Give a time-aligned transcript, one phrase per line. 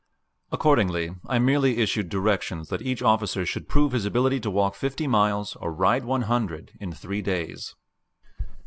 [0.51, 5.05] Accordingly, I merely issued directions that each officer should prove his ability to walk fifty
[5.05, 7.75] miles, or ride one hundred, in three days.